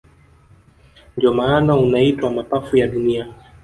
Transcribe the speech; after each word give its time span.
Ndio 1.17 1.33
maana 1.33 1.75
unaitwa 1.77 2.31
mapafu 2.31 2.77
ya 2.77 2.87
dunia 2.87 3.27